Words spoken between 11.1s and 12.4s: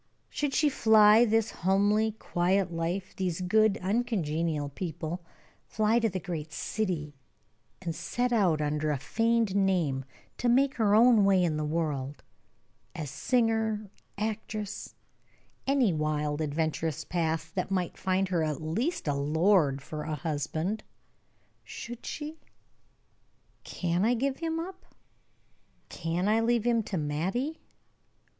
way in the world,